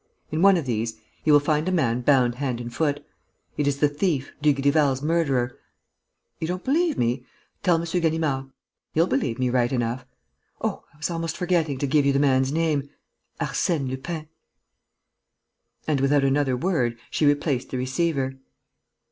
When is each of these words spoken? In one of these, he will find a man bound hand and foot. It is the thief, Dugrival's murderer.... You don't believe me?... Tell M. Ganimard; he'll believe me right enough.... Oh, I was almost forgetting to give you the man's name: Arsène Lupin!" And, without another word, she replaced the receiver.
In 0.31 0.41
one 0.41 0.57
of 0.57 0.65
these, 0.65 0.99
he 1.23 1.31
will 1.31 1.39
find 1.39 1.69
a 1.69 1.71
man 1.71 2.01
bound 2.01 2.33
hand 2.33 2.59
and 2.59 2.73
foot. 2.73 3.05
It 3.55 3.67
is 3.67 3.77
the 3.77 3.87
thief, 3.87 4.31
Dugrival's 4.41 5.03
murderer.... 5.03 5.59
You 6.39 6.47
don't 6.47 6.63
believe 6.63 6.97
me?... 6.97 7.23
Tell 7.61 7.75
M. 7.79 7.83
Ganimard; 7.85 8.49
he'll 8.95 9.05
believe 9.05 9.37
me 9.37 9.51
right 9.51 9.71
enough.... 9.71 10.03
Oh, 10.59 10.85
I 10.91 10.97
was 10.97 11.11
almost 11.11 11.37
forgetting 11.37 11.77
to 11.77 11.85
give 11.85 12.03
you 12.07 12.13
the 12.13 12.17
man's 12.17 12.51
name: 12.51 12.89
Arsène 13.39 13.87
Lupin!" 13.89 14.27
And, 15.87 16.01
without 16.01 16.23
another 16.23 16.57
word, 16.57 16.97
she 17.11 17.27
replaced 17.27 17.69
the 17.69 17.77
receiver. 17.77 18.39